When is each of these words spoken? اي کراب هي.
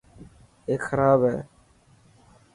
اي 0.67 0.75
کراب 0.85 1.21
هي. 1.31 1.39